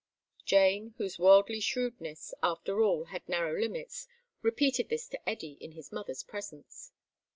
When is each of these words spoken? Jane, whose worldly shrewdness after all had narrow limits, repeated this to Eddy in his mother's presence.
Jane, 0.43 0.95
whose 0.97 1.19
worldly 1.19 1.59
shrewdness 1.59 2.33
after 2.41 2.81
all 2.81 3.03
had 3.03 3.29
narrow 3.29 3.55
limits, 3.59 4.07
repeated 4.41 4.89
this 4.89 5.07
to 5.09 5.29
Eddy 5.29 5.59
in 5.61 5.73
his 5.73 5.91
mother's 5.91 6.23
presence. 6.23 6.91